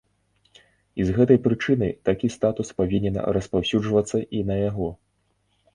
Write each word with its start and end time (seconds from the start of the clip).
І 1.03 1.05
з 1.09 1.13
гэтай 1.17 1.39
прычыны 1.47 1.89
такі 2.09 2.27
статус 2.39 2.73
павінен 2.83 3.21
распаўсюджвацца 3.39 4.17
і 4.41 4.47
на 4.51 4.55
яго. 4.69 4.89